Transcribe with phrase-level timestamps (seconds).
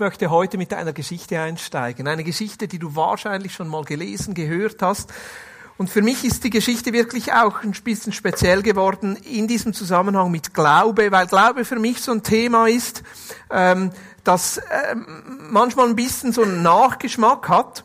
[0.00, 2.08] möchte heute mit einer Geschichte einsteigen.
[2.08, 5.12] Eine Geschichte, die du wahrscheinlich schon mal gelesen, gehört hast.
[5.76, 10.30] Und für mich ist die Geschichte wirklich auch ein bisschen speziell geworden in diesem Zusammenhang
[10.30, 13.02] mit Glaube, weil Glaube für mich so ein Thema ist,
[13.50, 13.90] ähm,
[14.24, 14.60] das
[14.90, 15.06] ähm,
[15.50, 17.84] manchmal ein bisschen so einen Nachgeschmack hat.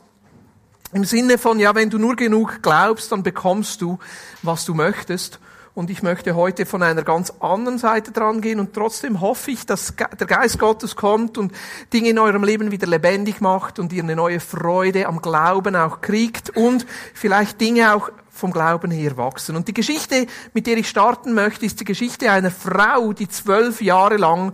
[0.91, 3.99] Im Sinne von, ja, wenn du nur genug glaubst, dann bekommst du,
[4.41, 5.39] was du möchtest.
[5.75, 9.65] Und ich möchte heute von einer ganz anderen Seite dran gehen und trotzdem hoffe ich,
[9.65, 11.51] dass der Geist Gottes kommt und
[11.91, 15.99] Dinge in eurem Leben wieder lebendig macht und ihr eine neue Freude am Glauben auch
[15.99, 19.57] kriegt und vielleicht Dinge auch vom Glauben her wachsen.
[19.57, 23.81] Und die Geschichte, mit der ich starten möchte, ist die Geschichte einer Frau, die zwölf
[23.81, 24.53] Jahre lang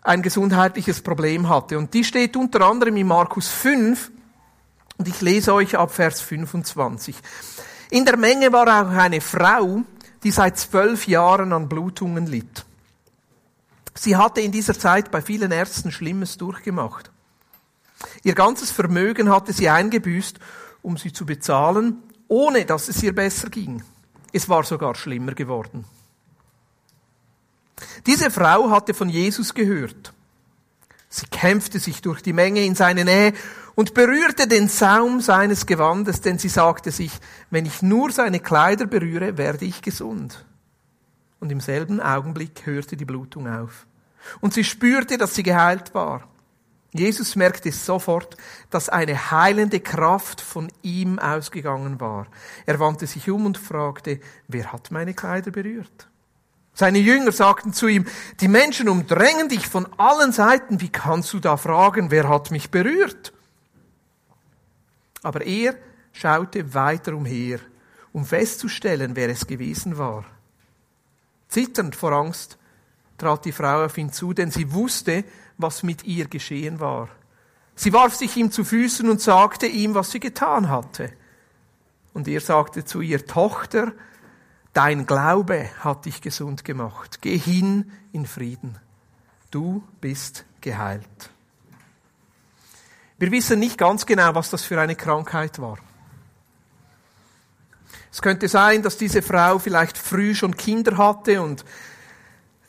[0.00, 1.76] ein gesundheitliches Problem hatte.
[1.76, 4.10] Und die steht unter anderem in Markus 5
[4.96, 7.16] und ich lese euch ab Vers 25.
[7.90, 9.82] In der Menge war auch eine Frau,
[10.22, 12.64] die seit zwölf Jahren an Blutungen litt.
[13.94, 17.10] Sie hatte in dieser Zeit bei vielen Ärzten Schlimmes durchgemacht.
[18.22, 20.38] Ihr ganzes Vermögen hatte sie eingebüßt,
[20.82, 23.82] um sie zu bezahlen, ohne dass es ihr besser ging.
[24.32, 25.84] Es war sogar schlimmer geworden.
[28.06, 30.12] Diese Frau hatte von Jesus gehört.
[31.08, 33.32] Sie kämpfte sich durch die Menge in seine Nähe
[33.78, 37.12] und berührte den Saum seines Gewandes, denn sie sagte sich,
[37.48, 40.44] wenn ich nur seine Kleider berühre, werde ich gesund.
[41.38, 43.86] Und im selben Augenblick hörte die Blutung auf.
[44.40, 46.26] Und sie spürte, dass sie geheilt war.
[46.92, 48.36] Jesus merkte sofort,
[48.68, 52.26] dass eine heilende Kraft von ihm ausgegangen war.
[52.66, 56.08] Er wandte sich um und fragte, wer hat meine Kleider berührt?
[56.74, 58.06] Seine Jünger sagten zu ihm,
[58.40, 62.72] die Menschen umdrängen dich von allen Seiten, wie kannst du da fragen, wer hat mich
[62.72, 63.32] berührt?
[65.22, 65.74] Aber er
[66.12, 67.60] schaute weiter umher,
[68.12, 70.24] um festzustellen, wer es gewesen war.
[71.48, 72.58] Zitternd vor Angst
[73.16, 75.24] trat die Frau auf ihn zu, denn sie wusste,
[75.56, 77.08] was mit ihr geschehen war.
[77.74, 81.12] Sie warf sich ihm zu Füßen und sagte ihm, was sie getan hatte.
[82.12, 83.92] Und er sagte zu ihr, Tochter,
[84.72, 87.20] Dein Glaube hat dich gesund gemacht.
[87.20, 88.78] Geh hin in Frieden.
[89.50, 91.30] Du bist geheilt.
[93.18, 95.78] Wir wissen nicht ganz genau, was das für eine Krankheit war.
[98.12, 101.64] Es könnte sein, dass diese Frau vielleicht früh schon Kinder hatte und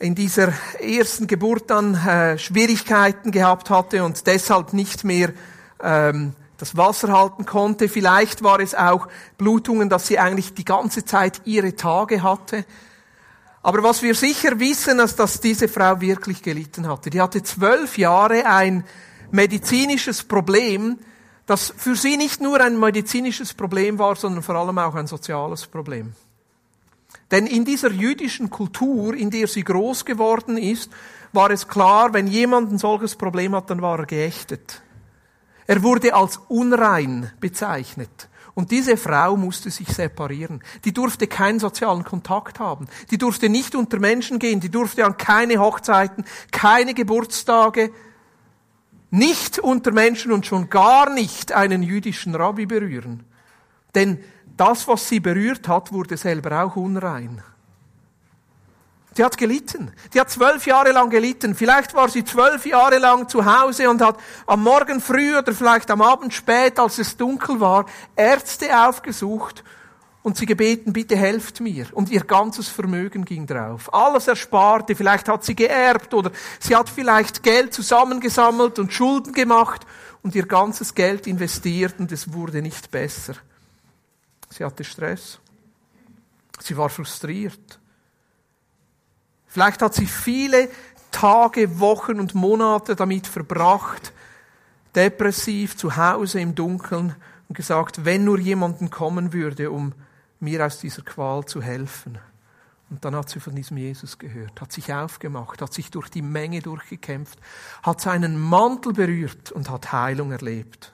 [0.00, 5.32] in dieser ersten Geburt dann äh, Schwierigkeiten gehabt hatte und deshalb nicht mehr
[5.80, 7.88] ähm, das Wasser halten konnte.
[7.88, 9.06] Vielleicht war es auch
[9.38, 12.64] Blutungen, dass sie eigentlich die ganze Zeit ihre Tage hatte.
[13.62, 17.10] Aber was wir sicher wissen, ist, dass diese Frau wirklich gelitten hatte.
[17.10, 18.84] Die hatte zwölf Jahre ein
[19.32, 20.98] medizinisches Problem,
[21.46, 25.66] das für sie nicht nur ein medizinisches Problem war, sondern vor allem auch ein soziales
[25.66, 26.12] Problem.
[27.30, 30.90] Denn in dieser jüdischen Kultur, in der sie groß geworden ist,
[31.32, 34.82] war es klar, wenn jemand ein solches Problem hat, dann war er geächtet.
[35.66, 38.28] Er wurde als unrein bezeichnet.
[38.54, 40.62] Und diese Frau musste sich separieren.
[40.84, 42.88] Die durfte keinen sozialen Kontakt haben.
[43.12, 44.58] Die durfte nicht unter Menschen gehen.
[44.58, 47.92] Die durfte an keine Hochzeiten, keine Geburtstage,
[49.10, 53.24] nicht unter Menschen und schon gar nicht einen jüdischen Rabbi berühren.
[53.94, 54.22] Denn
[54.56, 57.42] das, was sie berührt hat, wurde selber auch unrein.
[59.16, 59.92] Die hat gelitten.
[60.14, 61.54] Die hat zwölf Jahre lang gelitten.
[61.56, 64.16] Vielleicht war sie zwölf Jahre lang zu Hause und hat
[64.46, 69.64] am Morgen früh oder vielleicht am Abend spät, als es dunkel war, Ärzte aufgesucht
[70.22, 71.86] und sie gebeten, bitte helft mir.
[71.92, 73.92] Und ihr ganzes Vermögen ging drauf.
[73.92, 74.94] Alles ersparte.
[74.94, 79.86] Vielleicht hat sie geerbt oder sie hat vielleicht Geld zusammengesammelt und Schulden gemacht
[80.22, 83.34] und ihr ganzes Geld investiert und es wurde nicht besser.
[84.50, 85.38] Sie hatte Stress.
[86.60, 87.78] Sie war frustriert.
[89.46, 90.68] Vielleicht hat sie viele
[91.10, 94.12] Tage, Wochen und Monate damit verbracht,
[94.94, 97.16] depressiv zu Hause im Dunkeln
[97.48, 99.94] und gesagt, wenn nur jemanden kommen würde, um
[100.40, 102.18] mir aus dieser Qual zu helfen.
[102.90, 106.22] Und dann hat sie von diesem Jesus gehört, hat sich aufgemacht, hat sich durch die
[106.22, 107.38] Menge durchgekämpft,
[107.84, 110.92] hat seinen Mantel berührt und hat Heilung erlebt.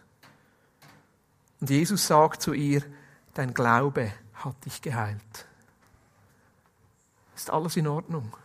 [1.61, 2.83] Und Jesus sagt zu ihr,
[3.33, 5.47] dein Glaube hat dich geheilt.
[7.35, 8.37] Ist alles in Ordnung?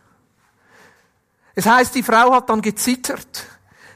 [1.54, 3.46] Es heißt, die Frau hat dann gezittert.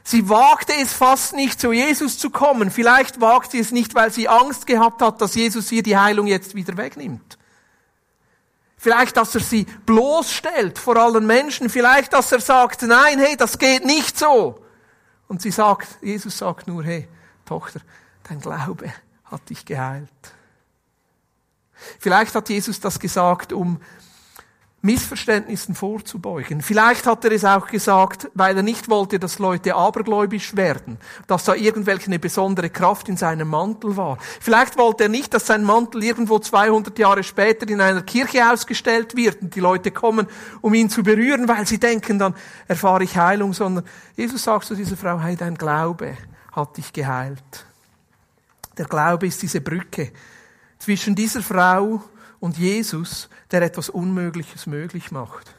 [0.07, 2.71] Sie wagte es fast nicht, zu Jesus zu kommen.
[2.71, 6.27] Vielleicht wagt sie es nicht, weil sie Angst gehabt hat, dass Jesus ihr die Heilung
[6.27, 7.37] jetzt wieder wegnimmt.
[8.77, 11.69] Vielleicht, dass er sie bloßstellt vor allen Menschen.
[11.69, 14.63] Vielleicht, dass er sagt, nein, hey, das geht nicht so.
[15.27, 17.09] Und sie sagt, Jesus sagt nur, hey,
[17.43, 17.81] Tochter,
[18.29, 18.93] dein Glaube
[19.25, 20.07] hat dich geheilt.
[21.99, 23.81] Vielleicht hat Jesus das gesagt, um
[24.87, 26.61] Missverständnissen vorzubeugen.
[26.61, 30.97] Vielleicht hat er es auch gesagt, weil er nicht wollte, dass Leute abergläubisch werden,
[31.27, 34.17] dass da irgendwelche eine besondere Kraft in seinem Mantel war.
[34.39, 39.17] Vielleicht wollte er nicht, dass sein Mantel irgendwo 200 Jahre später in einer Kirche ausgestellt
[39.17, 40.25] wird und die Leute kommen,
[40.61, 42.33] um ihn zu berühren, weil sie denken, dann
[42.69, 43.83] erfahre ich Heilung, sondern
[44.15, 46.15] Jesus sagt zu dieser Frau, hey, dein Glaube
[46.53, 47.65] hat dich geheilt.
[48.77, 50.13] Der Glaube ist diese Brücke
[50.79, 52.01] zwischen dieser Frau
[52.39, 55.53] und Jesus, der etwas Unmögliches möglich macht.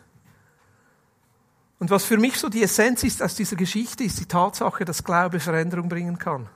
[1.78, 5.04] Und was für mich so die Essenz ist aus dieser Geschichte, ist die Tatsache, dass
[5.04, 6.48] Glaube Veränderung bringen kann.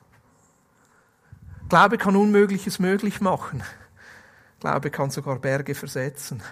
[1.68, 3.62] Glaube kann Unmögliches möglich machen.
[4.60, 6.42] Glaube kann sogar Berge versetzen.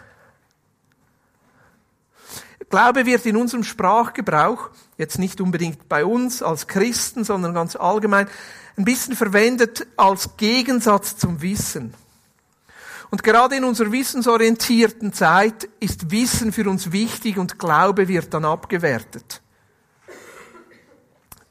[2.68, 8.28] Glaube wird in unserem Sprachgebrauch, jetzt nicht unbedingt bei uns als Christen, sondern ganz allgemein,
[8.76, 11.94] ein bisschen verwendet als Gegensatz zum Wissen.
[13.10, 18.44] Und gerade in unserer wissensorientierten Zeit ist Wissen für uns wichtig und Glaube wird dann
[18.44, 19.42] abgewertet.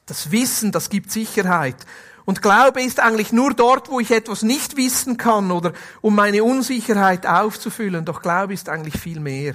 [0.06, 1.76] Das Wissen, das gibt Sicherheit.
[2.24, 6.44] Und Glaube ist eigentlich nur dort, wo ich etwas nicht wissen kann oder um meine
[6.44, 8.04] Unsicherheit aufzufüllen.
[8.04, 9.54] Doch Glaube ist eigentlich viel mehr.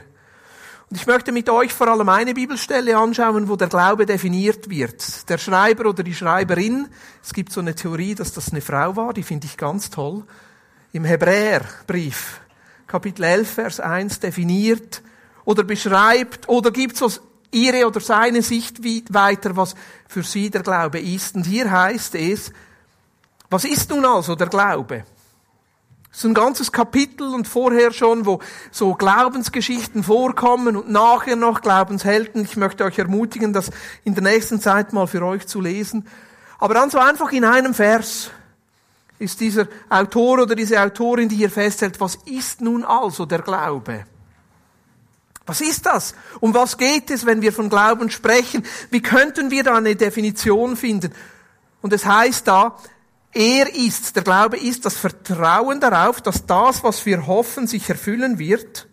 [0.90, 5.28] Und ich möchte mit euch vor allem eine Bibelstelle anschauen, wo der Glaube definiert wird.
[5.30, 6.88] Der Schreiber oder die Schreiberin,
[7.24, 10.24] es gibt so eine Theorie, dass das eine Frau war, die finde ich ganz toll
[10.96, 12.40] im Hebräerbrief,
[12.88, 15.02] Kapitel 11, Vers 1, definiert
[15.44, 17.12] oder beschreibt oder gibt so
[17.52, 18.82] ihre oder seine Sicht
[19.14, 19.76] weiter, was
[20.08, 21.36] für sie der Glaube ist.
[21.36, 22.54] Und hier heißt es,
[23.50, 25.04] was ist nun also der Glaube?
[26.14, 28.40] Es ist ein ganzes Kapitel und vorher schon, wo
[28.72, 32.46] so Glaubensgeschichten vorkommen und nachher noch Glaubenshelden.
[32.46, 33.70] Ich möchte euch ermutigen, das
[34.06, 36.08] in der nächsten Zeit mal für euch zu lesen.
[36.58, 38.32] Aber dann so einfach in einem Vers
[39.20, 44.06] ist dieser Autor oder diese Autorin, die hier festhält, was ist nun also der Glaube?
[45.46, 46.16] Was ist das?
[46.40, 48.66] Um was geht es, wenn wir von Glauben sprechen?
[48.90, 51.14] Wie könnten wir da eine Definition finden?
[51.82, 52.78] Und es heißt da,
[53.32, 58.40] er ist, der Glaube ist das Vertrauen darauf, dass das, was wir hoffen, sich erfüllen
[58.40, 58.88] wird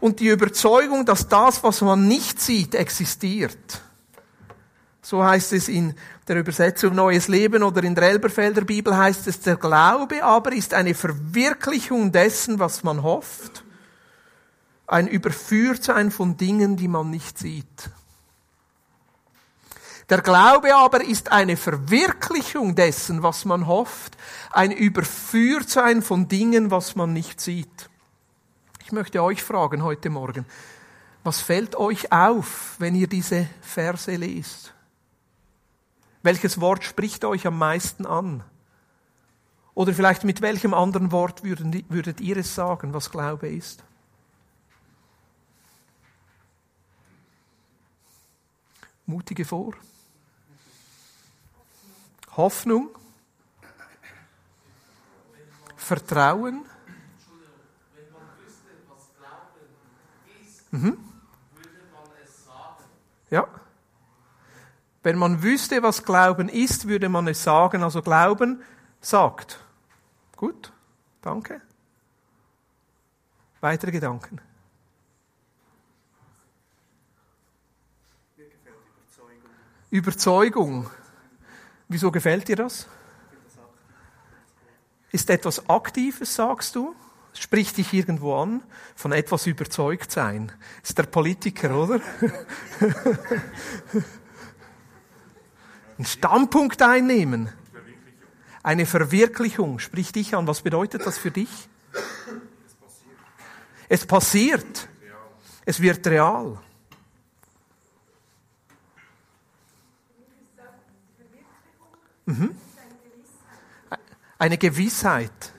[0.00, 3.80] und die Überzeugung, dass das, was man nicht sieht, existiert.
[5.08, 5.94] So heißt es in
[6.26, 10.74] der Übersetzung Neues Leben oder in der Elberfelder Bibel heißt es, der Glaube aber ist
[10.74, 13.64] eine Verwirklichung dessen, was man hofft,
[14.86, 17.88] ein Überführtsein von Dingen, die man nicht sieht.
[20.10, 24.18] Der Glaube aber ist eine Verwirklichung dessen, was man hofft,
[24.50, 27.88] ein Überführtsein von Dingen, was man nicht sieht.
[28.84, 30.44] Ich möchte euch fragen heute Morgen,
[31.24, 34.74] was fällt euch auf, wenn ihr diese Verse lest?
[36.28, 38.44] Welches Wort spricht euch am meisten an?
[39.72, 43.82] Oder vielleicht mit welchem anderen Wort würdet ihr es sagen, was Glaube ist?
[49.06, 49.72] Mutige vor.
[52.36, 52.90] Hoffnung.
[55.78, 56.66] Vertrauen.
[60.72, 60.98] Mhm.
[63.30, 63.48] Ja.
[65.08, 67.82] Wenn man wüsste, was Glauben ist, würde man es sagen.
[67.82, 68.62] Also Glauben
[69.00, 69.58] sagt.
[70.36, 70.70] Gut,
[71.22, 71.62] danke.
[73.62, 74.38] Weitere Gedanken?
[79.88, 80.90] Überzeugung.
[81.88, 82.86] Wieso gefällt dir das?
[85.10, 86.94] Ist etwas Aktives, sagst du?
[87.32, 88.62] Spricht dich irgendwo an?
[88.94, 90.52] Von etwas überzeugt sein.
[90.82, 91.98] Ist der Politiker, oder?
[95.98, 97.52] einen Standpunkt einnehmen.
[98.62, 100.46] Eine Verwirklichung spricht dich an.
[100.46, 101.68] Was bedeutet das für dich?
[103.88, 104.88] Es passiert.
[105.64, 106.58] Es wird real.
[112.26, 112.54] Mhm.
[114.38, 115.52] Eine Gewissheit.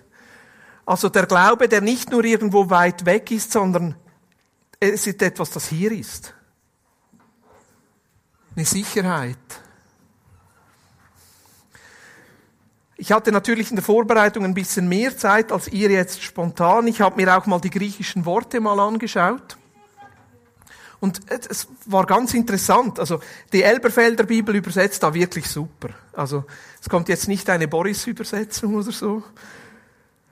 [0.85, 3.95] Also der Glaube, der nicht nur irgendwo weit weg ist, sondern
[4.79, 6.33] es ist etwas, das hier ist.
[8.55, 9.37] Eine Sicherheit.
[13.01, 16.85] Ich hatte natürlich in der Vorbereitung ein bisschen mehr Zeit als ihr jetzt spontan.
[16.85, 19.57] Ich habe mir auch mal die griechischen Worte mal angeschaut.
[20.99, 22.99] Und es war ganz interessant.
[22.99, 23.21] Also
[23.53, 25.91] die Elberfelder Bibel übersetzt da wirklich super.
[26.11, 26.43] Also
[26.81, 29.23] es kommt jetzt nicht eine Boris-Übersetzung oder so.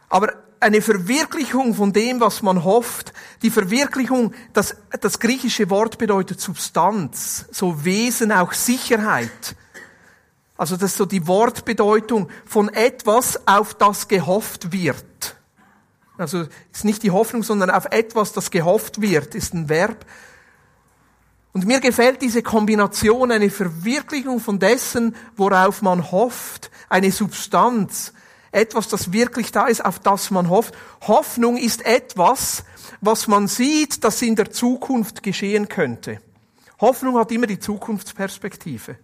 [0.10, 6.42] Aber eine Verwirklichung von dem, was man hofft, die Verwirklichung, das, das griechische Wort bedeutet
[6.42, 9.56] Substanz, so Wesen, auch Sicherheit.
[10.58, 15.36] Also das ist so die Wortbedeutung von etwas, auf das gehofft wird.
[16.18, 20.06] Also ist nicht die Hoffnung, sondern auf etwas, das gehofft wird, ist ein Verb.
[21.54, 28.14] Und mir gefällt diese Kombination, eine Verwirklichung von dessen, worauf man hofft, eine Substanz,
[28.52, 30.74] etwas, das wirklich da ist, auf das man hofft.
[31.02, 32.64] Hoffnung ist etwas,
[33.02, 36.20] was man sieht, das in der Zukunft geschehen könnte.
[36.80, 38.98] Hoffnung hat immer die Zukunftsperspektive.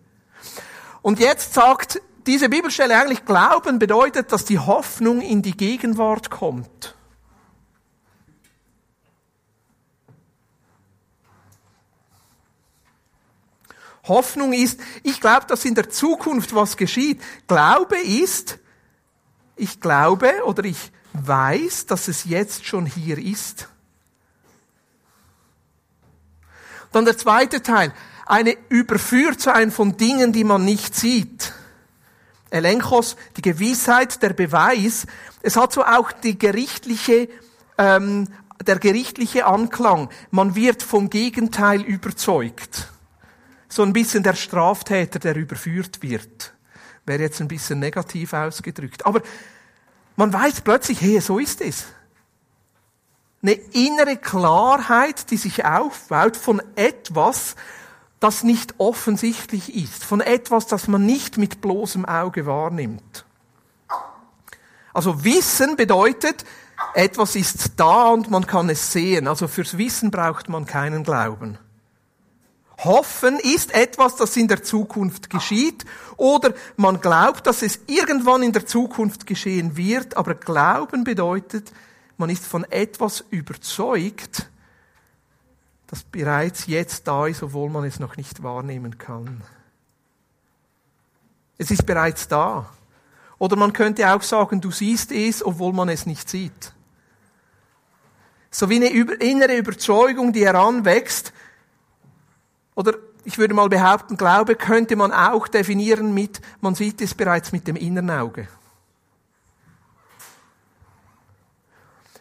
[1.04, 6.96] Und jetzt sagt diese Bibelstelle eigentlich, Glauben bedeutet, dass die Hoffnung in die Gegenwart kommt.
[14.06, 17.22] Hoffnung ist, ich glaube, dass in der Zukunft was geschieht.
[17.48, 18.60] Glaube ist,
[19.56, 23.68] ich glaube oder ich weiß, dass es jetzt schon hier ist.
[26.94, 27.94] Dann der zweite Teil,
[28.26, 31.54] eine Überführtsein von Dingen, die man nicht sieht.
[32.50, 35.08] Elenkos, die Gewissheit, der Beweis.
[35.42, 37.28] Es hat so auch die gerichtliche,
[37.78, 38.28] ähm,
[38.66, 40.10] der gerichtliche Anklang.
[40.32, 42.90] Man wird vom Gegenteil überzeugt
[43.74, 46.54] so ein bisschen der Straftäter, der überführt wird.
[47.06, 49.06] Wäre jetzt ein bisschen negativ ausgedrückt.
[49.06, 49.22] Aber
[50.16, 51.86] man weiß plötzlich, hey, so ist es.
[53.42, 57.56] Eine innere Klarheit, die sich aufbaut von etwas,
[58.24, 63.26] das nicht offensichtlich ist, von etwas, das man nicht mit bloßem Auge wahrnimmt.
[64.94, 66.46] Also Wissen bedeutet,
[66.94, 69.28] etwas ist da und man kann es sehen.
[69.28, 71.58] Also fürs Wissen braucht man keinen Glauben.
[72.78, 75.86] Hoffen ist etwas, das in der Zukunft geschieht
[76.18, 81.72] oder man glaubt, dass es irgendwann in der Zukunft geschehen wird, aber Glauben bedeutet,
[82.18, 84.50] man ist von etwas überzeugt,
[85.94, 89.44] das bereits jetzt da ist, obwohl man es noch nicht wahrnehmen kann.
[91.60, 92.68] Es ist bereits da.
[93.38, 96.74] Oder man könnte auch sagen, du siehst es, obwohl man es nicht sieht.
[98.50, 101.32] So wie eine innere Überzeugung, die heranwächst,
[102.74, 107.52] oder ich würde mal behaupten, Glaube könnte man auch definieren mit, man sieht es bereits
[107.52, 108.48] mit dem inneren Auge.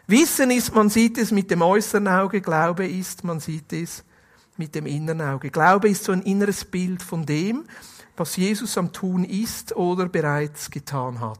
[0.06, 4.04] Wissen ist, man sieht es mit dem äußeren Auge, Glaube ist, man sieht es
[4.56, 5.50] mit dem inneren Auge.
[5.50, 7.64] Glaube ist so ein inneres Bild von dem,
[8.16, 11.38] was Jesus am Tun ist oder bereits getan hat.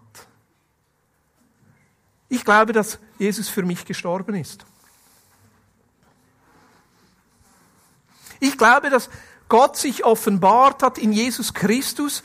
[2.28, 4.64] Ich glaube, dass Jesus für mich gestorben ist.
[8.40, 9.11] Ich glaube, dass
[9.49, 12.23] Gott sich offenbart hat in Jesus Christus,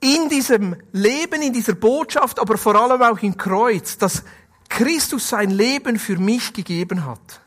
[0.00, 4.24] in diesem Leben, in dieser Botschaft, aber vor allem auch im Kreuz, dass
[4.70, 7.42] Christus sein Leben für mich gegeben hat.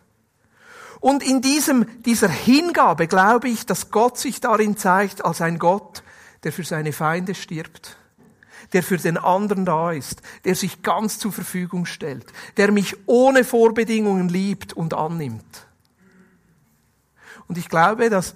[0.99, 6.03] Und in diesem, dieser Hingabe glaube ich, dass Gott sich darin zeigt als ein Gott,
[6.43, 7.97] der für seine Feinde stirbt,
[8.71, 12.25] der für den anderen da ist, der sich ganz zur Verfügung stellt,
[12.57, 15.67] der mich ohne Vorbedingungen liebt und annimmt.
[17.47, 18.35] Und ich glaube, dass,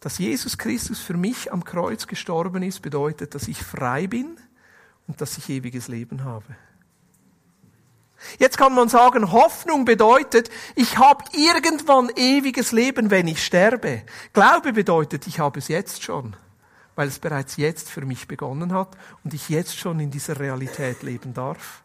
[0.00, 4.36] dass Jesus Christus für mich am Kreuz gestorben ist, bedeutet, dass ich frei bin
[5.06, 6.56] und dass ich ewiges Leben habe.
[8.38, 14.02] Jetzt kann man sagen, Hoffnung bedeutet, ich habe irgendwann ewiges Leben, wenn ich sterbe.
[14.32, 16.36] Glaube bedeutet, ich habe es jetzt schon,
[16.94, 21.02] weil es bereits jetzt für mich begonnen hat und ich jetzt schon in dieser Realität
[21.02, 21.82] leben darf.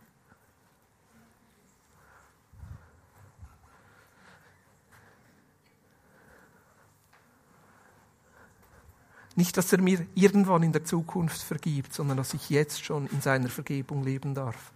[9.38, 13.20] Nicht, dass er mir irgendwann in der Zukunft vergibt, sondern dass ich jetzt schon in
[13.20, 14.72] seiner Vergebung leben darf.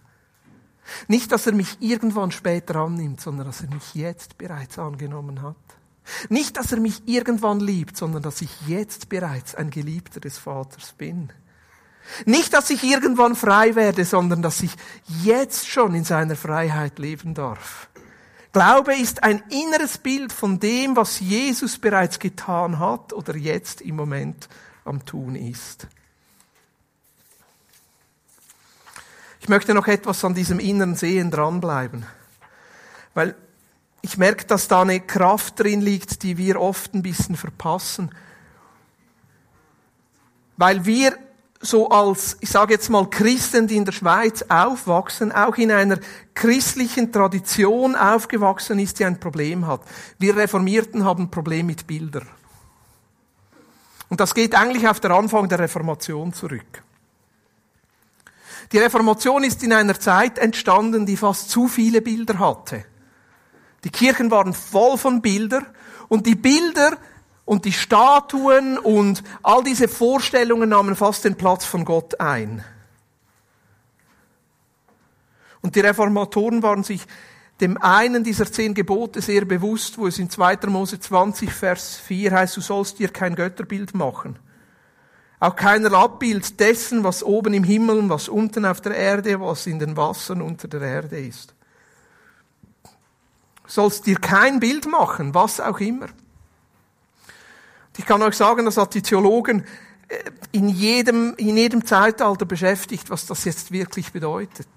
[1.08, 5.56] Nicht, dass er mich irgendwann später annimmt, sondern dass er mich jetzt bereits angenommen hat.
[6.28, 10.92] Nicht, dass er mich irgendwann liebt, sondern dass ich jetzt bereits ein Geliebter des Vaters
[10.92, 11.32] bin.
[12.24, 14.72] Nicht, dass ich irgendwann frei werde, sondern dass ich
[15.22, 17.88] jetzt schon in seiner Freiheit leben darf.
[18.52, 23.94] Glaube ist ein inneres Bild von dem, was Jesus bereits getan hat oder jetzt im
[23.94, 24.48] Moment
[24.84, 25.86] am Tun ist.
[29.50, 32.06] Möchte noch etwas an diesem inneren Sehen dranbleiben,
[33.12, 33.34] weil
[34.00, 38.14] ich merke, dass da eine Kraft drin liegt, die wir oft ein bisschen verpassen,
[40.56, 41.14] weil wir
[41.60, 45.98] so als, ich sage jetzt mal, Christen, die in der Schweiz aufwachsen, auch in einer
[46.32, 49.82] christlichen Tradition aufgewachsen ist, die ein Problem hat.
[50.18, 52.28] Wir Reformierten haben ein Problem mit Bildern.
[54.08, 56.82] Und das geht eigentlich auf den Anfang der Reformation zurück.
[58.72, 62.84] Die Reformation ist in einer Zeit entstanden, die fast zu viele Bilder hatte.
[63.82, 65.66] Die Kirchen waren voll von Bildern
[66.08, 66.96] und die Bilder
[67.44, 72.64] und die Statuen und all diese Vorstellungen nahmen fast den Platz von Gott ein.
[75.62, 77.06] Und die Reformatoren waren sich
[77.60, 80.58] dem einen dieser zehn Gebote sehr bewusst, wo es in 2.
[80.68, 84.38] Mose 20, Vers 4 heißt, du sollst dir kein Götterbild machen.
[85.40, 89.78] Auch keiner Abbild dessen, was oben im Himmel was unten auf der Erde, was in
[89.78, 91.54] den Wassern unter der Erde ist.
[93.66, 96.08] Sollst dir kein Bild machen, was auch immer.
[97.96, 99.64] Ich kann euch sagen, das hat die Theologen
[100.08, 104.68] äh, in jedem, in jedem Zeitalter beschäftigt, was das jetzt wirklich bedeutet.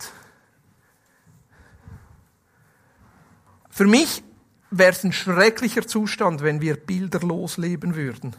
[3.69, 4.23] Für mich
[4.71, 8.35] wäre es ein schrecklicher Zustand, wenn wir bilderlos leben würden.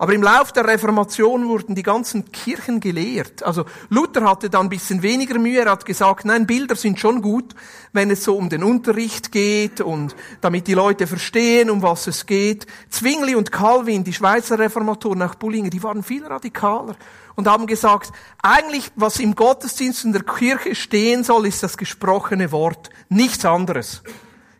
[0.00, 3.42] Aber im Lauf der Reformation wurden die ganzen Kirchen gelehrt.
[3.42, 5.60] Also Luther hatte da ein bisschen weniger Mühe.
[5.60, 7.54] Er hat gesagt, nein, Bilder sind schon gut,
[7.92, 12.24] wenn es so um den Unterricht geht und damit die Leute verstehen, um was es
[12.24, 12.66] geht.
[12.88, 16.96] Zwingli und Calvin, die Schweizer Reformatoren, auch Bullinger, die waren viel radikaler
[17.34, 22.52] und haben gesagt, eigentlich, was im Gottesdienst in der Kirche stehen soll, ist das gesprochene
[22.52, 22.88] Wort.
[23.10, 24.02] Nichts anderes.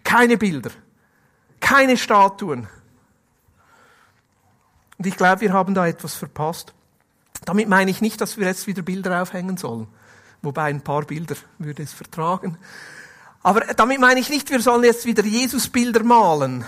[0.05, 0.73] Keine Bilder.
[1.61, 2.69] Keine Statuen.
[5.01, 6.75] Und ich glaube, wir haben da etwas verpasst.
[7.47, 9.89] Damit meine ich nicht, dass wir jetzt wieder Bilder aufhängen sollen.
[10.43, 12.59] Wobei ein paar Bilder würde es vertragen.
[13.43, 16.67] Aber damit meine ich nicht, wir sollen jetzt wieder Jesusbilder malen.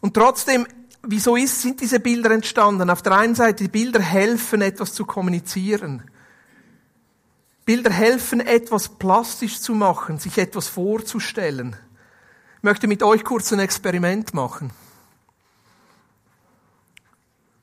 [0.00, 0.64] Und trotzdem
[1.02, 2.88] wieso ist, sind diese Bilder entstanden?
[2.88, 6.04] Auf der einen Seite, die Bilder helfen, etwas zu kommunizieren.
[7.64, 11.74] Bilder helfen, etwas plastisch zu machen, sich etwas vorzustellen.
[12.58, 14.70] Ich möchte mit euch kurz ein Experiment machen.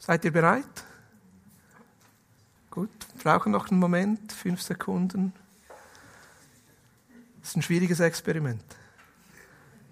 [0.08, 0.86] Seid ihr bereit?
[2.72, 2.90] Gut,
[3.22, 5.34] brauchen noch einen Moment, fünf Sekunden.
[7.42, 8.64] Das ist ein schwieriges Experiment.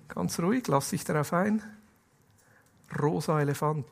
[0.07, 1.61] Ganz ruhig, lass dich darauf ein
[2.97, 3.85] rosa Elefant.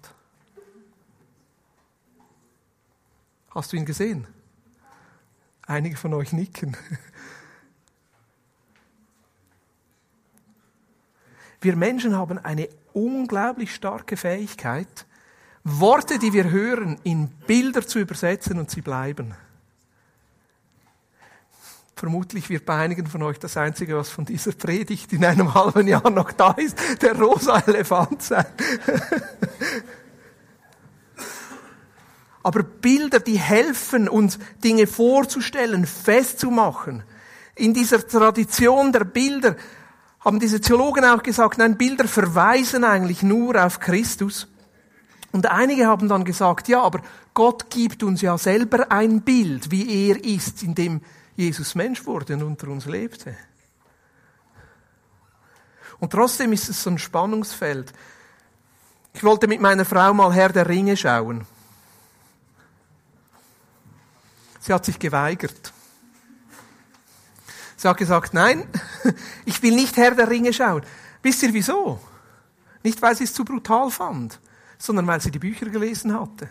[3.49, 4.25] Hast du ihn gesehen?
[5.63, 6.77] Einige von euch nicken.
[11.59, 15.05] Wir Menschen haben eine unglaublich starke Fähigkeit,
[15.63, 19.33] Worte, die wir hören, in Bilder zu übersetzen und sie bleiben.
[21.95, 25.87] Vermutlich wird bei einigen von euch das Einzige, was von dieser Predigt in einem halben
[25.87, 28.45] Jahr noch da ist, der rosa Elefant sein.
[32.43, 37.03] Aber Bilder, die helfen uns, Dinge vorzustellen, festzumachen.
[37.55, 39.55] In dieser Tradition der Bilder
[40.19, 44.49] haben diese Theologen auch gesagt, nein, Bilder verweisen eigentlich nur auf Christus.
[45.33, 47.01] Und einige haben dann gesagt, ja, aber
[47.33, 51.01] Gott gibt uns ja selber ein Bild, wie er ist, in dem
[51.35, 53.35] Jesus Mensch wurde und unter uns lebte.
[55.99, 57.91] Und trotzdem ist es so ein Spannungsfeld.
[59.13, 61.47] Ich wollte mit meiner Frau mal Herr der Ringe schauen.
[64.59, 65.73] Sie hat sich geweigert.
[67.75, 68.67] Sie hat gesagt, nein,
[69.45, 70.83] ich will nicht Herr der Ringe schauen.
[71.23, 71.99] Wisst ihr wieso?
[72.83, 74.39] Nicht, weil sie es zu brutal fand,
[74.83, 76.49] sondern weil sie die Bücher gelesen hatte.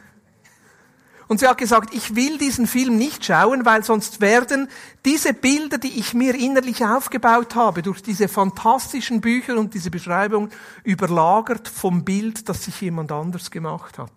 [1.28, 4.68] Und sie hat gesagt, ich will diesen Film nicht schauen, weil sonst werden
[5.04, 10.48] diese Bilder, die ich mir innerlich aufgebaut habe, durch diese fantastischen Bücher und diese Beschreibung,
[10.82, 14.10] überlagert vom Bild, das sich jemand anders gemacht hat.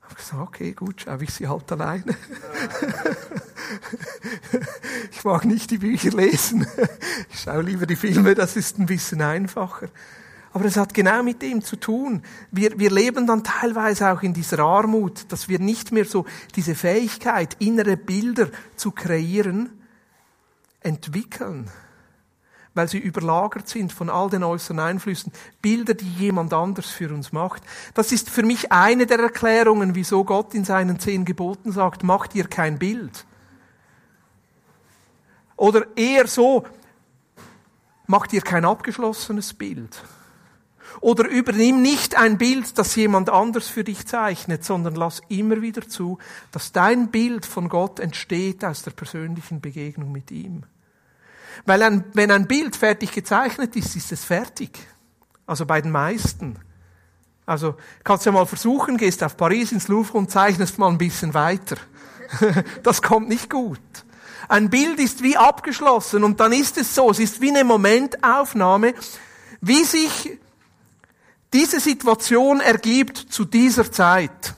[0.00, 2.16] Ich habe gesagt, okay, gut, schaue ich sie halt alleine.
[5.10, 6.66] ich mag nicht die Bücher lesen.
[7.30, 9.88] Ich schaue lieber die Filme, das ist ein bisschen einfacher.
[10.56, 12.22] Aber es hat genau mit dem zu tun.
[12.50, 16.74] Wir, wir leben dann teilweise auch in dieser Armut, dass wir nicht mehr so diese
[16.74, 19.68] Fähigkeit, innere Bilder zu kreieren,
[20.80, 21.70] entwickeln.
[22.72, 25.30] Weil sie überlagert sind von all den äußeren Einflüssen.
[25.60, 27.62] Bilder, die jemand anders für uns macht.
[27.92, 32.34] Das ist für mich eine der Erklärungen, wieso Gott in seinen zehn Geboten sagt, macht
[32.34, 33.26] ihr kein Bild.
[35.58, 36.64] Oder eher so,
[38.06, 40.02] macht ihr kein abgeschlossenes Bild.
[41.00, 45.86] Oder übernimm nicht ein Bild, das jemand anders für dich zeichnet, sondern lass immer wieder
[45.86, 46.18] zu,
[46.52, 50.64] dass dein Bild von Gott entsteht aus der persönlichen Begegnung mit ihm.
[51.64, 54.78] Weil ein, wenn ein Bild fertig gezeichnet ist, ist es fertig.
[55.46, 56.58] Also bei den meisten.
[57.46, 60.98] Also kannst du ja mal versuchen, gehst auf Paris ins Louvre und zeichnest mal ein
[60.98, 61.76] bisschen weiter.
[62.82, 63.78] Das kommt nicht gut.
[64.48, 68.94] Ein Bild ist wie abgeschlossen und dann ist es so, es ist wie eine Momentaufnahme,
[69.60, 70.38] wie sich
[71.52, 74.54] diese Situation ergibt zu dieser Zeit.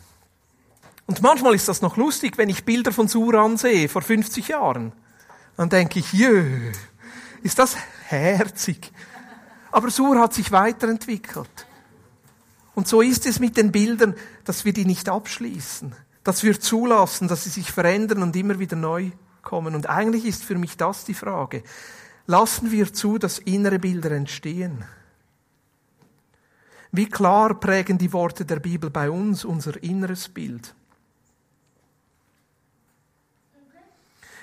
[1.06, 4.92] Und manchmal ist das noch lustig, wenn ich Bilder von Sur ansehe, vor 50 Jahren.
[5.56, 6.70] Dann denke ich, jö,
[7.42, 8.92] ist das herzig.
[9.70, 11.66] Aber Sur hat sich weiterentwickelt.
[12.74, 17.26] Und so ist es mit den Bildern, dass wir die nicht abschließen, dass wir zulassen,
[17.26, 19.10] dass sie sich verändern und immer wieder neu
[19.42, 19.74] kommen.
[19.74, 21.62] Und eigentlich ist für mich das die Frage.
[22.26, 24.84] Lassen wir zu, dass innere Bilder entstehen?
[26.90, 30.74] Wie klar prägen die Worte der Bibel bei uns unser inneres Bild?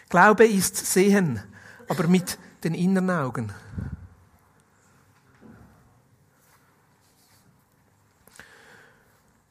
[0.10, 1.42] Glaube ist sehen,
[1.88, 3.52] aber mit den inneren Augen.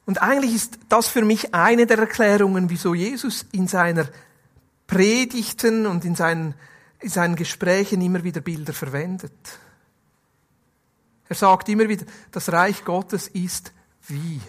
[0.05, 4.07] Und eigentlich ist das für mich eine der Erklärungen, wieso Jesus in seiner
[4.87, 6.53] Predigten und in seinen,
[6.99, 9.33] in seinen Gesprächen immer wieder Bilder verwendet.
[11.27, 13.73] Er sagt immer wieder, das Reich Gottes ist
[14.07, 14.39] wie.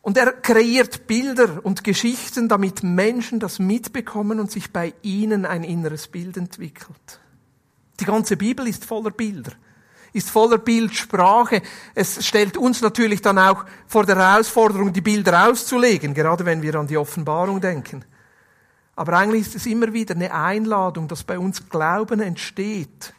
[0.00, 5.64] Und er kreiert Bilder und Geschichten, damit Menschen das mitbekommen und sich bei ihnen ein
[5.64, 7.20] inneres Bild entwickelt.
[8.00, 9.52] Die ganze Bibel ist voller Bilder
[10.12, 11.62] ist voller Bildsprache.
[11.94, 16.74] Es stellt uns natürlich dann auch vor der Herausforderung, die Bilder auszulegen, gerade wenn wir
[16.74, 18.04] an die Offenbarung denken.
[18.96, 23.14] Aber eigentlich ist es immer wieder eine Einladung, dass bei uns Glauben entsteht,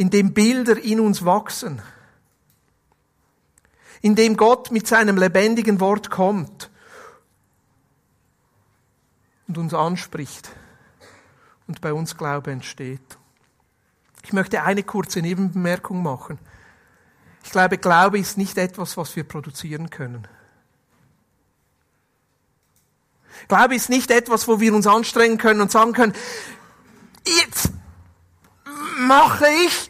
[0.00, 1.82] indem Bilder in uns wachsen,
[4.00, 6.70] indem Gott mit seinem lebendigen Wort kommt
[9.46, 10.52] und uns anspricht
[11.66, 13.18] und bei uns Glaube entsteht.
[14.24, 16.38] Ich möchte eine kurze Nebenbemerkung machen.
[17.44, 20.26] Ich glaube, Glaube ist nicht etwas, was wir produzieren können.
[23.48, 26.14] Glaube ist nicht etwas, wo wir uns anstrengen können und sagen können,
[27.26, 27.70] jetzt
[28.98, 29.89] mache ich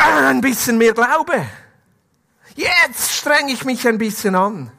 [0.00, 1.46] ein bisschen mehr Glaube.
[2.54, 4.70] Jetzt strenge ich mich ein bisschen an.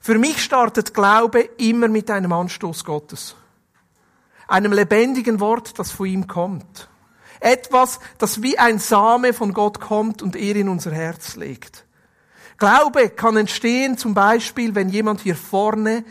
[0.00, 3.36] Für mich startet Glaube immer mit einem Anstoß Gottes.
[4.46, 6.88] Einem lebendigen Wort, das von ihm kommt.
[7.40, 11.84] Etwas, das wie ein Same von Gott kommt und er in unser Herz legt.
[12.56, 16.04] Glaube kann entstehen, zum Beispiel, wenn jemand hier vorne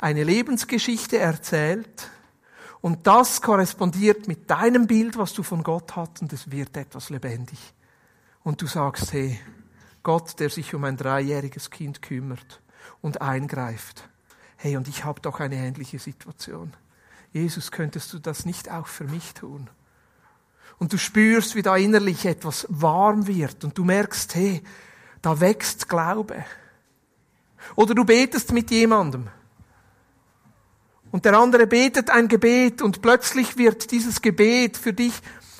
[0.00, 2.08] eine Lebensgeschichte erzählt
[2.82, 7.08] und das korrespondiert mit deinem Bild, was du von Gott hast und es wird etwas
[7.08, 7.58] lebendig.
[8.44, 9.40] Und du sagst, hey,
[10.02, 12.60] Gott, der sich um ein dreijähriges Kind kümmert
[13.00, 14.06] und eingreift.
[14.56, 16.74] Hey, und ich habe doch eine ähnliche Situation.
[17.32, 19.70] Jesus, könntest du das nicht auch für mich tun?
[20.82, 24.64] und du spürst, wie da innerlich etwas warm wird und du merkst, hey,
[25.20, 26.44] da wächst Glaube.
[27.76, 29.28] Oder du betest mit jemandem
[31.12, 35.12] und der andere betet ein Gebet und plötzlich wird dieses Gebet für dich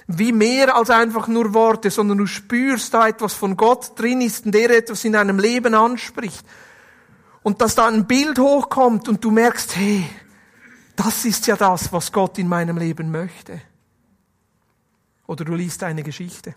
[0.07, 4.47] wie mehr als einfach nur Worte, sondern du spürst da etwas von Gott drin ist
[4.47, 6.45] und der etwas in deinem Leben anspricht.
[7.43, 10.05] Und dass da ein Bild hochkommt und du merkst, hey,
[10.97, 13.61] das ist ja das, was Gott in meinem Leben möchte.
[15.27, 16.55] Oder du liest eine Geschichte.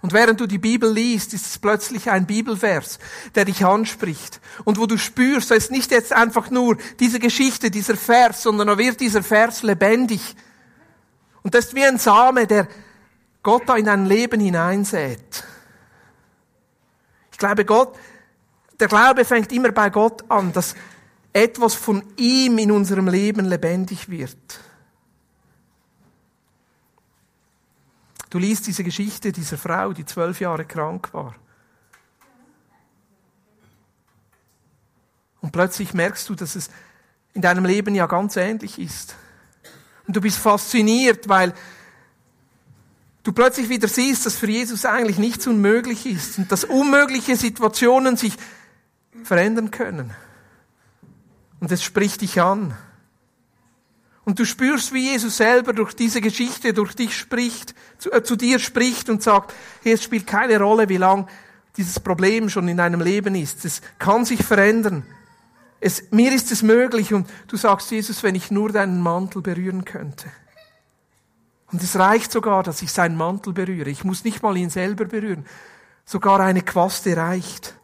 [0.00, 2.98] Und während du die Bibel liest, ist es plötzlich ein Bibelvers,
[3.36, 4.40] der dich anspricht.
[4.64, 8.66] Und wo du spürst, da ist nicht jetzt einfach nur diese Geschichte, dieser Vers, sondern
[8.66, 10.34] da wird dieser Vers lebendig.
[11.42, 12.66] Und das ist wie ein Same, der
[13.42, 15.44] Gott da in dein Leben hineinsät.
[17.30, 17.96] Ich glaube, Gott,
[18.80, 20.74] der Glaube fängt immer bei Gott an, dass
[21.32, 24.36] etwas von ihm in unserem Leben lebendig wird.
[28.32, 31.34] Du liest diese Geschichte dieser Frau, die zwölf Jahre krank war.
[35.42, 36.70] Und plötzlich merkst du, dass es
[37.34, 39.16] in deinem Leben ja ganz ähnlich ist.
[40.06, 41.52] Und du bist fasziniert, weil
[43.22, 48.16] du plötzlich wieder siehst, dass für Jesus eigentlich nichts unmöglich ist und dass unmögliche Situationen
[48.16, 48.38] sich
[49.24, 50.14] verändern können.
[51.60, 52.78] Und es spricht dich an.
[54.24, 58.36] Und du spürst, wie Jesus selber durch diese Geschichte, durch dich spricht, zu, äh, zu
[58.36, 61.28] dir spricht und sagt, hey, es spielt keine Rolle, wie lang
[61.76, 63.64] dieses Problem schon in deinem Leben ist.
[63.64, 65.04] Es kann sich verändern.
[65.80, 69.84] Es, mir ist es möglich und du sagst, Jesus, wenn ich nur deinen Mantel berühren
[69.84, 70.26] könnte.
[71.72, 73.90] Und es reicht sogar, dass ich seinen Mantel berühre.
[73.90, 75.46] Ich muss nicht mal ihn selber berühren.
[76.04, 77.74] Sogar eine Quaste reicht.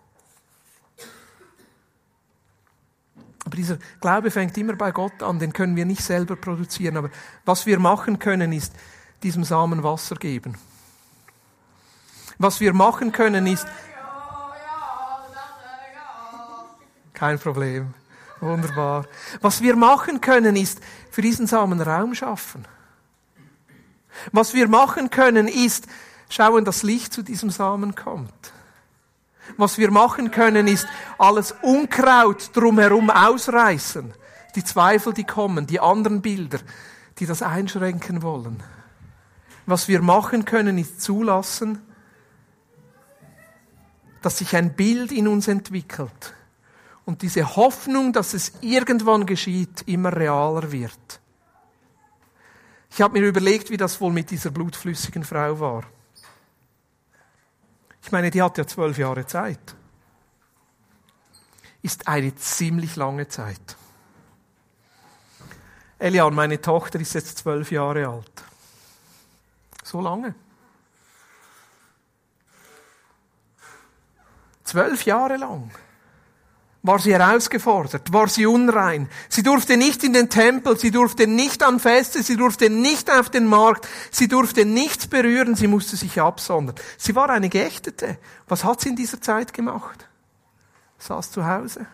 [3.49, 6.99] Aber dieser Glaube fängt immer bei Gott an, den können wir nicht selber produzieren.
[6.99, 7.09] Aber
[7.47, 8.75] was wir machen können, ist
[9.23, 10.59] diesem Samen Wasser geben.
[12.37, 13.67] Was wir machen können, ist...
[17.15, 17.95] Kein Problem.
[18.41, 19.07] Wunderbar.
[19.41, 22.67] Was wir machen können, ist für diesen Samen Raum schaffen.
[24.31, 25.87] Was wir machen können, ist
[26.29, 28.53] schauen, dass Licht zu diesem Samen kommt.
[29.57, 30.87] Was wir machen können, ist
[31.19, 34.13] alles Unkraut drumherum ausreißen.
[34.55, 36.59] Die Zweifel, die kommen, die anderen Bilder,
[37.19, 38.63] die das einschränken wollen.
[39.67, 41.83] Was wir machen können, ist zulassen,
[44.23, 46.35] dass sich ein Bild in uns entwickelt
[47.05, 51.21] und diese Hoffnung, dass es irgendwann geschieht, immer realer wird.
[52.91, 55.85] Ich habe mir überlegt, wie das wohl mit dieser blutflüssigen Frau war.
[58.03, 59.75] Ich meine, die hat ja zwölf Jahre Zeit.
[61.83, 63.77] Ist eine ziemlich lange Zeit.
[65.99, 68.45] Elian, meine Tochter, ist jetzt zwölf Jahre alt.
[69.83, 70.35] So lange.
[74.65, 75.71] Zwölf Jahre lang
[76.83, 79.09] war sie herausgefordert, war sie unrein.
[79.29, 83.31] Sie durfte nicht in den Tempel, sie durfte nicht an Feste, sie durfte nicht auf
[83.31, 86.77] den Markt, sie durfte nichts berühren, sie musste sich absondern.
[86.97, 88.19] Sie war eine Geächtete.
[88.47, 90.09] Was hat sie in dieser Zeit gemacht?
[90.99, 91.87] Saß zu Hause.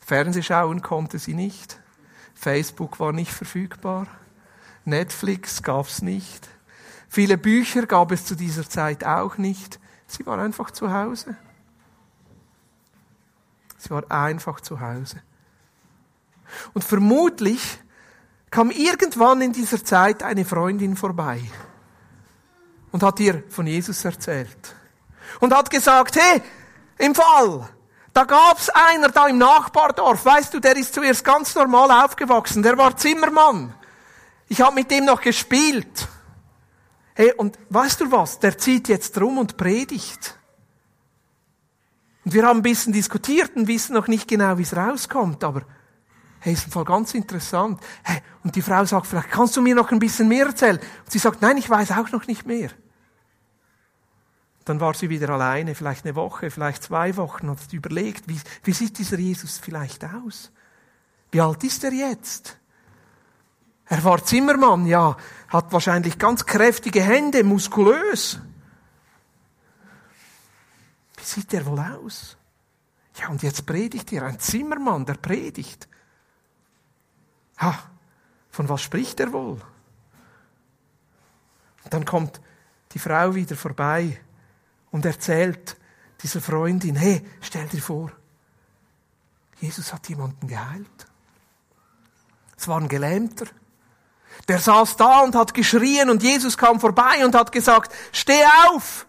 [0.00, 1.80] Fernseh schauen konnte sie nicht.
[2.34, 4.06] Facebook war nicht verfügbar.
[4.84, 6.48] Netflix gab's nicht.
[7.08, 9.80] Viele Bücher gab es zu dieser Zeit auch nicht.
[10.06, 11.36] Sie war einfach zu Hause.
[13.84, 15.20] Sie war einfach zu Hause.
[16.72, 17.60] Und vermutlich
[18.50, 21.42] kam irgendwann in dieser Zeit eine Freundin vorbei
[22.92, 24.74] und hat ihr von Jesus erzählt.
[25.40, 26.40] Und hat gesagt, hey,
[26.96, 27.68] im Fall,
[28.14, 32.78] da gab's einer da im Nachbardorf, weißt du, der ist zuerst ganz normal aufgewachsen, der
[32.78, 33.74] war Zimmermann.
[34.48, 36.08] Ich habe mit dem noch gespielt.
[37.14, 38.38] Hey, und weißt du was?
[38.38, 40.38] Der zieht jetzt rum und predigt.
[42.24, 45.62] Und wir haben ein bisschen diskutiert und wissen noch nicht genau, wie es rauskommt, aber
[46.40, 47.80] hey, ist Fall ganz interessant.
[48.02, 50.78] Hey, und die Frau sagt vielleicht, kannst du mir noch ein bisschen mehr erzählen?
[50.78, 52.70] Und sie sagt, nein, ich weiß auch noch nicht mehr.
[54.64, 58.40] Dann war sie wieder alleine, vielleicht eine Woche, vielleicht zwei Wochen, und hat überlegt, wie,
[58.62, 60.52] wie sieht dieser Jesus vielleicht aus?
[61.30, 62.58] Wie alt ist er jetzt?
[63.86, 65.16] Er war Zimmermann, ja,
[65.48, 68.40] hat wahrscheinlich ganz kräftige Hände, muskulös.
[71.24, 72.36] Sieht der wohl aus?
[73.16, 75.88] Ja, und jetzt predigt er, ein Zimmermann, der predigt.
[77.58, 77.78] Ha,
[78.50, 79.60] von was spricht er wohl?
[81.84, 82.40] Und dann kommt
[82.92, 84.20] die Frau wieder vorbei
[84.90, 85.76] und erzählt
[86.20, 88.12] dieser Freundin, hey, stell dir vor,
[89.60, 91.06] Jesus hat jemanden geheilt.
[92.56, 93.46] Es war ein Gelähmter.
[94.48, 99.06] Der saß da und hat geschrien und Jesus kam vorbei und hat gesagt, steh auf!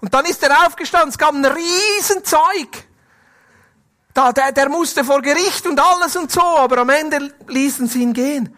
[0.00, 2.86] Und dann ist er aufgestanden, es gab ein Riesenzeug.
[4.12, 8.02] Da, der, der musste vor Gericht und alles und so, aber am Ende ließen sie
[8.02, 8.54] ihn gehen.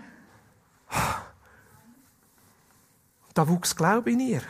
[3.35, 4.43] Da wuchs Glaube in ihr.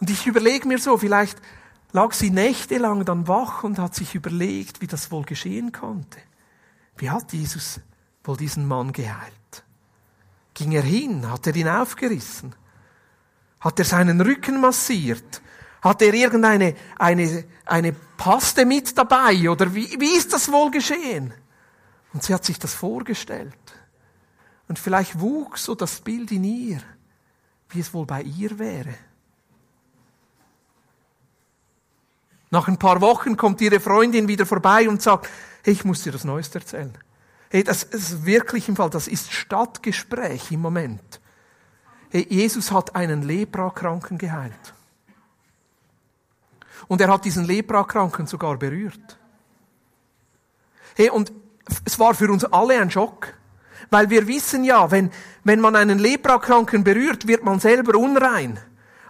[0.00, 1.40] Und ich überlege mir so, vielleicht
[1.92, 6.18] lag sie nächtelang dann wach und hat sich überlegt, wie das wohl geschehen konnte.
[6.96, 7.80] Wie hat Jesus
[8.24, 9.64] wohl diesen Mann geheilt?
[10.54, 11.30] Ging er hin?
[11.30, 12.54] Hat er ihn aufgerissen?
[13.66, 15.42] Hat er seinen Rücken massiert?
[15.82, 19.50] Hat er irgendeine eine, eine Paste mit dabei?
[19.50, 21.34] Oder wie, wie ist das wohl geschehen?
[22.12, 23.52] Und sie hat sich das vorgestellt.
[24.68, 26.80] Und vielleicht wuchs so das Bild in ihr,
[27.70, 28.94] wie es wohl bei ihr wäre.
[32.52, 35.28] Nach ein paar Wochen kommt ihre Freundin wieder vorbei und sagt,
[35.64, 36.96] hey, ich muss dir das Neueste erzählen.
[37.50, 41.20] Hey, das ist wirklich im Fall, das ist Stadtgespräch im Moment.
[42.10, 44.74] Hey, Jesus hat einen Leprakranken geheilt.
[46.88, 49.18] Und er hat diesen Leprakranken sogar berührt.
[50.94, 51.32] Hey, und
[51.84, 53.34] es war für uns alle ein Schock.
[53.90, 55.10] Weil wir wissen ja, wenn,
[55.44, 58.58] wenn man einen Leprakranken berührt, wird man selber unrein.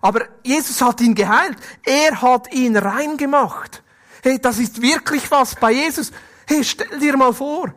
[0.01, 1.57] Aber Jesus hat ihn geheilt.
[1.85, 3.83] Er hat ihn rein gemacht.
[4.23, 6.13] Hey, das ist wirklich was bei Jesus.
[6.47, 7.73] Hey, stell dir mal vor,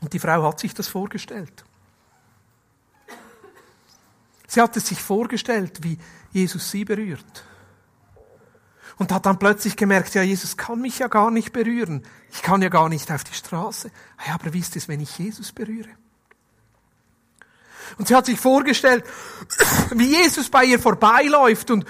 [0.00, 1.64] und die Frau hat sich das vorgestellt.
[4.46, 5.98] Sie hat es sich vorgestellt, wie
[6.32, 7.44] Jesus sie berührt.
[8.98, 12.06] Und hat dann plötzlich gemerkt, ja, Jesus kann mich ja gar nicht berühren.
[12.32, 13.90] Ich kann ja gar nicht auf die Straße.
[14.26, 15.90] Ja, aber wie ist es, wenn ich Jesus berühre?
[17.98, 19.04] Und sie hat sich vorgestellt,
[19.90, 21.84] wie Jesus bei ihr vorbeiläuft und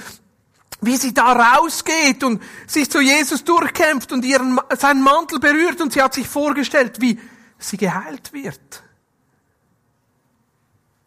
[0.81, 5.93] wie sie da rausgeht und sich zu Jesus durchkämpft und ihren, seinen Mantel berührt und
[5.93, 7.19] sie hat sich vorgestellt, wie
[7.59, 8.83] sie geheilt wird.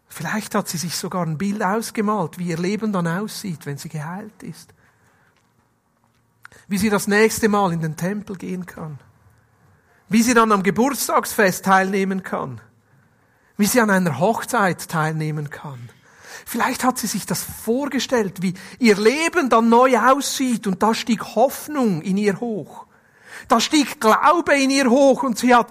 [0.07, 3.89] Vielleicht hat sie sich sogar ein Bild ausgemalt, wie ihr Leben dann aussieht, wenn sie
[3.89, 4.73] geheilt ist.
[6.67, 8.99] Wie sie das nächste Mal in den Tempel gehen kann.
[10.09, 12.59] Wie sie dann am Geburtstagsfest teilnehmen kann.
[13.57, 15.89] Wie sie an einer Hochzeit teilnehmen kann
[16.45, 21.35] Vielleicht hat sie sich das vorgestellt, wie ihr Leben dann neu aussieht und da stieg
[21.35, 22.88] Hoffnung in ihr hoch.
[23.47, 25.67] Da stieg Glaube in ihr hoch und sie hat,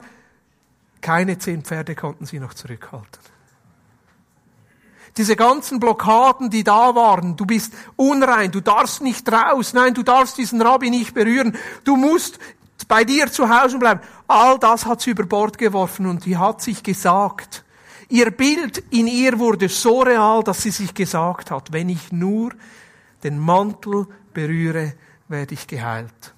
[1.00, 3.20] keine zehn Pferde konnten sie noch zurückhalten.
[5.16, 10.02] Diese ganzen Blockaden, die da waren, du bist unrein, du darfst nicht raus, nein, du
[10.02, 12.38] darfst diesen Rabbi nicht berühren, du musst
[12.87, 14.00] bei dir zu Hause bleiben.
[14.26, 17.64] All das hat sie über Bord geworfen und die hat sich gesagt.
[18.08, 22.52] Ihr Bild in ihr wurde so real, dass sie sich gesagt hat, wenn ich nur
[23.22, 24.94] den Mantel berühre,
[25.28, 26.34] werde ich geheilt.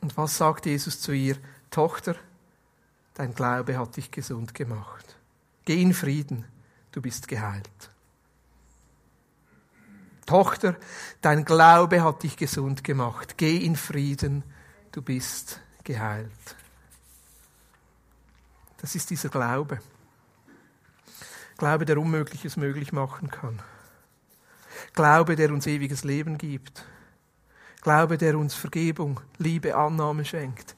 [0.00, 1.36] Und was sagt Jesus zu ihr?
[1.70, 2.16] Tochter,
[3.14, 5.16] dein Glaube hat dich gesund gemacht.
[5.64, 6.44] Geh in Frieden,
[6.92, 7.90] du bist geheilt.
[10.26, 10.76] Tochter,
[11.20, 13.36] dein Glaube hat dich gesund gemacht.
[13.36, 14.42] Geh in Frieden,
[14.92, 16.30] du bist geheilt.
[18.78, 19.80] Das ist dieser Glaube.
[21.56, 23.62] Glaube, der Unmögliches möglich machen kann.
[24.94, 26.84] Glaube, der uns ewiges Leben gibt.
[27.80, 30.74] Glaube, der uns Vergebung, Liebe, Annahme schenkt.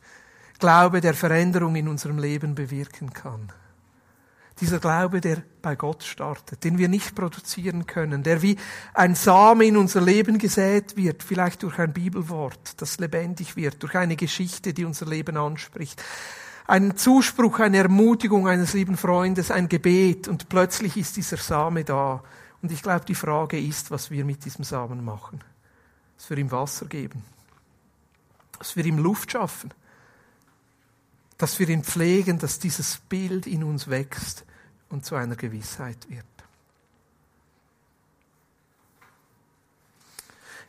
[0.58, 3.52] Glaube, der Veränderung in unserem Leben bewirken kann.
[4.60, 8.56] Dieser Glaube, der bei Gott startet, den wir nicht produzieren können, der wie
[8.94, 13.94] ein Same in unser Leben gesät wird, vielleicht durch ein Bibelwort, das lebendig wird, durch
[13.96, 16.02] eine Geschichte, die unser Leben anspricht,
[16.66, 22.24] ein Zuspruch, eine Ermutigung eines lieben Freundes, ein Gebet und plötzlich ist dieser Same da.
[22.62, 25.44] Und ich glaube, die Frage ist, was wir mit diesem Samen machen.
[26.16, 27.22] Dass wir ihm Wasser geben.
[28.58, 29.70] Dass wir ihm Luft schaffen.
[31.38, 34.44] Dass wir ihn pflegen, dass dieses Bild in uns wächst
[34.88, 36.24] und zu einer Gewissheit wird.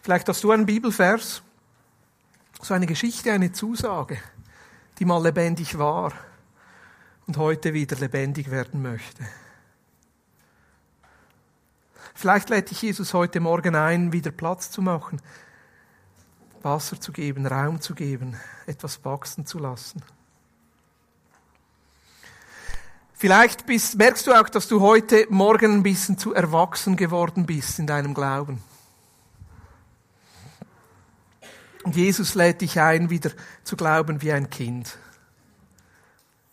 [0.02, 1.42] Vielleicht hast du einen Bibelvers,
[2.62, 4.18] so eine Geschichte, eine Zusage
[5.00, 6.14] die mal lebendig war
[7.28, 9.26] und heute wieder lebendig werden möchte.
[12.14, 15.22] Vielleicht lädt dich Jesus heute Morgen ein, wieder Platz zu machen,
[16.64, 20.02] Wasser zu geben, Raum zu geben, etwas wachsen zu lassen.
[23.20, 27.80] Vielleicht bist, merkst du auch, dass du heute Morgen ein bisschen zu erwachsen geworden bist
[27.80, 28.62] in deinem Glauben.
[31.84, 33.32] Und Jesus lädt dich ein, wieder
[33.64, 35.00] zu glauben wie ein Kind.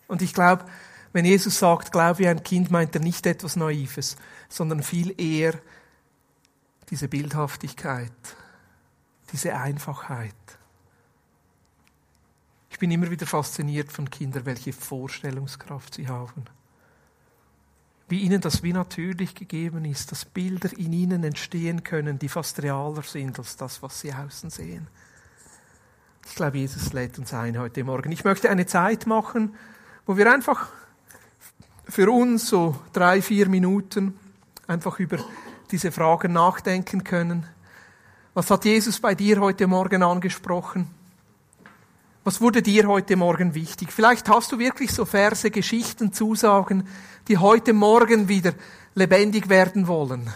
[0.07, 0.65] Und ich glaube,
[1.13, 4.15] wenn Jesus sagt, glaub wie ein Kind, meint er nicht etwas Naives,
[4.49, 5.53] sondern viel eher
[6.89, 8.11] diese Bildhaftigkeit,
[9.31, 10.33] diese Einfachheit.
[12.75, 16.43] Ich bin immer wieder fasziniert von Kindern, welche Vorstellungskraft sie haben.
[18.09, 22.61] Wie ihnen das wie natürlich gegeben ist, dass Bilder in ihnen entstehen können, die fast
[22.61, 24.87] realer sind als das, was sie außen sehen.
[26.27, 28.11] Ich glaube, Jesus lädt uns ein heute Morgen.
[28.11, 29.55] Ich möchte eine Zeit machen,
[30.05, 30.67] wo wir einfach
[31.85, 34.19] für uns so drei, vier Minuten
[34.67, 35.19] einfach über
[35.71, 37.47] diese Fragen nachdenken können.
[38.33, 40.93] Was hat Jesus bei dir heute Morgen angesprochen?
[42.25, 43.93] Was wurde dir heute Morgen wichtig?
[43.93, 46.87] Vielleicht hast du wirklich so Verse, Geschichten, Zusagen,
[47.27, 48.53] die heute Morgen wieder
[48.95, 50.33] lebendig werden wollen.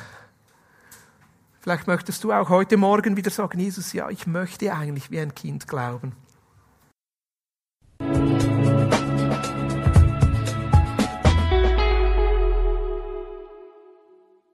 [1.62, 5.34] Vielleicht möchtest du auch heute Morgen wieder sagen, Jesus, ja, ich möchte eigentlich wie ein
[5.34, 6.12] Kind glauben.